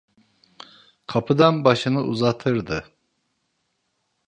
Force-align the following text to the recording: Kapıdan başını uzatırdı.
Kapıdan 1.07 1.63
başını 1.65 2.01
uzatırdı. 2.01 2.83